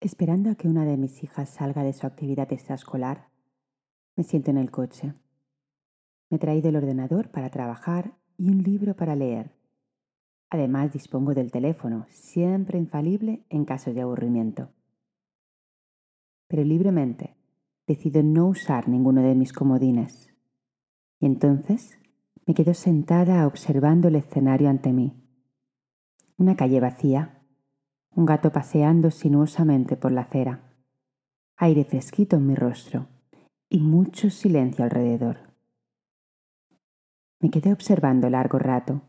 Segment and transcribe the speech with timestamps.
[0.00, 3.28] Esperando a que una de mis hijas salga de su actividad extraescolar,
[4.16, 5.12] me siento en el coche.
[6.30, 9.54] Me he traído el ordenador para trabajar y un libro para leer.
[10.48, 14.70] Además dispongo del teléfono, siempre infalible en casos de aburrimiento.
[16.48, 17.36] Pero libremente
[17.86, 20.32] decido no usar ninguno de mis comodines.
[21.18, 21.98] Y entonces
[22.46, 25.22] me quedo sentada observando el escenario ante mí.
[26.38, 27.39] Una calle vacía
[28.14, 30.60] un gato paseando sinuosamente por la acera,
[31.56, 33.06] aire fresquito en mi rostro
[33.68, 35.50] y mucho silencio alrededor.
[37.40, 39.02] Me quedé observando largo rato.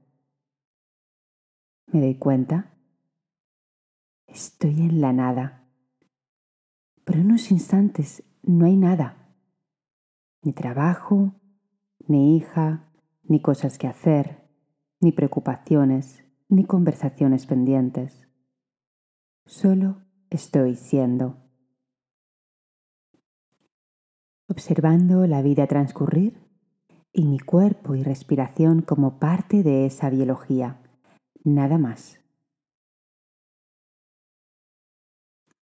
[1.88, 2.74] Me doy cuenta.
[4.28, 5.68] Estoy en la nada.
[7.04, 9.36] Por unos instantes no hay nada.
[10.44, 11.34] Ni trabajo,
[12.08, 12.90] ni hija,
[13.24, 14.48] ni cosas que hacer,
[15.02, 18.31] ni preocupaciones, ni conversaciones pendientes.
[19.52, 19.98] Solo
[20.30, 21.36] estoy siendo.
[24.48, 26.40] Observando la vida transcurrir
[27.12, 30.80] y mi cuerpo y respiración como parte de esa biología,
[31.44, 32.22] nada más.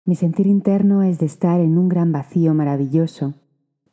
[0.06, 3.34] Mi sentir interno es de estar en un gran vacío maravilloso,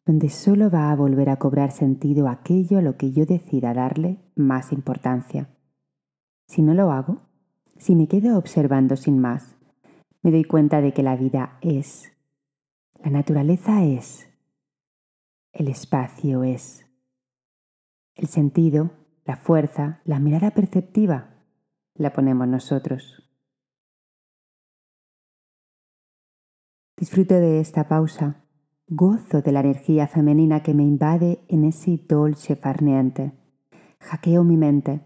[0.06, 4.18] donde solo va a volver a cobrar sentido aquello a lo que yo decida darle
[4.34, 5.50] más importancia.
[6.48, 7.20] Si no lo hago,
[7.78, 9.53] si me quedo observando sin más,
[10.24, 12.14] me doy cuenta de que la vida es,
[13.04, 14.30] la naturaleza es,
[15.52, 16.86] el espacio es,
[18.16, 18.92] el sentido,
[19.26, 21.44] la fuerza, la mirada perceptiva,
[21.94, 23.30] la ponemos nosotros.
[26.96, 28.46] Disfruto de esta pausa,
[28.88, 33.34] gozo de la energía femenina que me invade en ese dolce farneante.
[34.00, 35.02] Hackeo mi mente,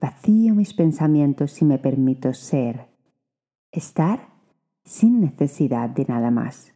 [0.00, 2.90] vacío mis pensamientos y me permito ser,
[3.72, 4.35] estar
[4.86, 6.72] sin necesidad de nada más.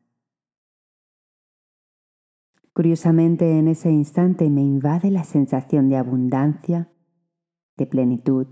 [2.73, 6.93] Curiosamente, en ese instante me invade la sensación de abundancia,
[7.77, 8.47] de plenitud.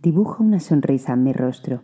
[0.00, 1.82] Dibujo una sonrisa en mi rostro.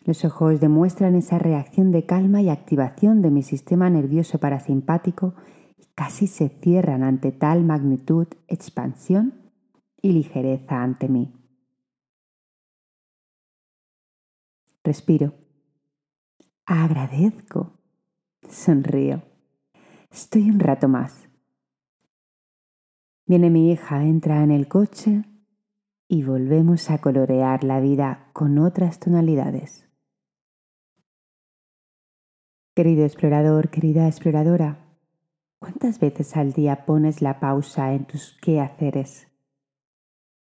[0.00, 5.34] Los ojos demuestran esa reacción de calma y activación de mi sistema nervioso parasimpático
[5.78, 9.50] y casi se cierran ante tal magnitud, expansión
[10.02, 11.43] y ligereza ante mí.
[14.84, 15.32] Respiro.
[16.66, 17.72] Agradezco.
[18.46, 19.22] Sonrío.
[20.10, 21.26] Estoy un rato más.
[23.26, 25.24] Viene mi hija, entra en el coche
[26.06, 29.88] y volvemos a colorear la vida con otras tonalidades.
[32.74, 34.98] Querido explorador, querida exploradora,
[35.58, 39.28] ¿cuántas veces al día pones la pausa en tus quehaceres?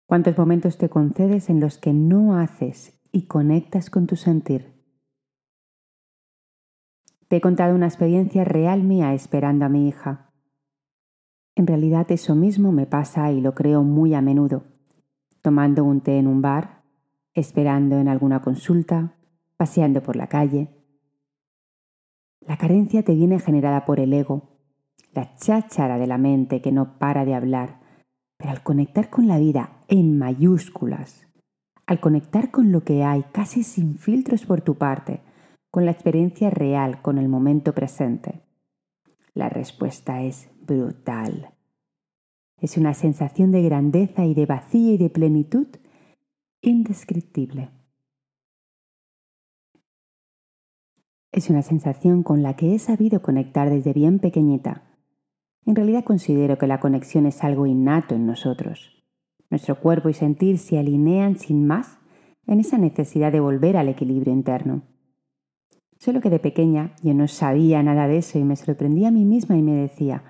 [0.04, 4.72] ¿Cuántos momentos te concedes en los que no haces y conectas con tu sentir.
[7.26, 10.30] Te he contado una experiencia real mía esperando a mi hija.
[11.56, 14.66] En realidad eso mismo me pasa y lo creo muy a menudo,
[15.42, 16.84] tomando un té en un bar,
[17.34, 19.16] esperando en alguna consulta,
[19.56, 20.68] paseando por la calle.
[22.40, 24.60] La carencia te viene generada por el ego,
[25.12, 27.80] la cháchara de la mente que no para de hablar,
[28.36, 31.27] pero al conectar con la vida en mayúsculas,
[31.88, 35.22] al conectar con lo que hay casi sin filtros por tu parte,
[35.70, 38.42] con la experiencia real, con el momento presente?
[39.32, 41.54] La respuesta es brutal.
[42.60, 45.66] Es una sensación de grandeza y de vacío y de plenitud
[46.60, 47.70] indescriptible.
[51.32, 54.82] Es una sensación con la que he sabido conectar desde bien pequeñita.
[55.64, 58.97] En realidad considero que la conexión es algo innato en nosotros.
[59.50, 61.98] Nuestro cuerpo y sentir se alinean sin más
[62.46, 64.82] en esa necesidad de volver al equilibrio interno.
[65.98, 69.24] Solo que de pequeña yo no sabía nada de eso y me sorprendía a mí
[69.24, 70.22] misma y me decía,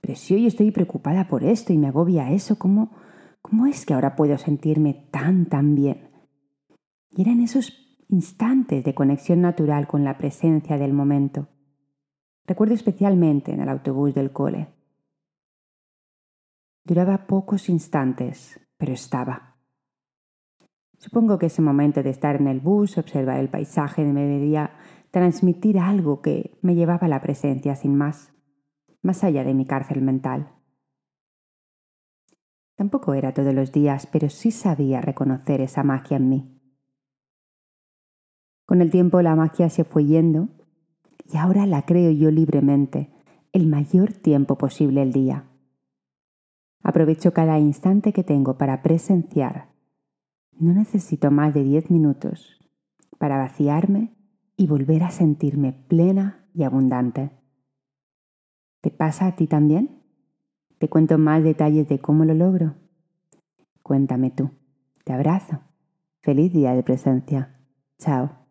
[0.00, 2.90] pero si hoy estoy preocupada por esto y me agobia eso, ¿cómo,
[3.40, 6.10] cómo es que ahora puedo sentirme tan, tan bien?
[7.10, 7.72] Y eran esos
[8.08, 11.48] instantes de conexión natural con la presencia del momento.
[12.46, 14.68] Recuerdo especialmente en el autobús del cole.
[16.84, 19.54] Duraba pocos instantes, pero estaba.
[20.98, 24.72] Supongo que ese momento de estar en el bus, observar el paisaje, me debía
[25.12, 28.32] transmitir algo que me llevaba a la presencia sin más,
[29.00, 30.50] más allá de mi cárcel mental.
[32.74, 36.60] Tampoco era todos los días, pero sí sabía reconocer esa magia en mí.
[38.66, 40.48] Con el tiempo la magia se fue yendo
[41.32, 43.12] y ahora la creo yo libremente,
[43.52, 45.51] el mayor tiempo posible el día.
[46.82, 49.72] Aprovecho cada instante que tengo para presenciar,
[50.58, 52.60] no necesito más de 10 minutos
[53.18, 54.14] para vaciarme
[54.56, 57.30] y volver a sentirme plena y abundante.
[58.80, 60.02] ¿Te pasa a ti también?
[60.78, 62.74] ¿Te cuento más detalles de cómo lo logro?
[63.82, 64.50] Cuéntame tú.
[65.04, 65.60] Te abrazo.
[66.20, 67.56] Feliz día de presencia.
[67.98, 68.41] Chao.